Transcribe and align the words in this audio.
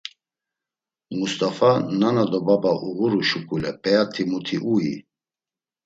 “Must̆afa, 1.17 1.71
nana 1.99 2.23
do 2.31 2.39
baba 2.47 2.71
uğuru 2.87 3.21
şuǩule 3.29 3.71
peyat̆i 3.81 4.23
muti 4.29 4.57
ui?” 4.73 4.91